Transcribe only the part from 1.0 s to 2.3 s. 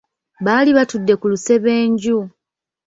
ku lusebenju.